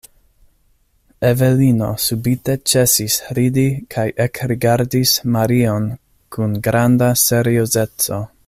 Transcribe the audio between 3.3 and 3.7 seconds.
ridi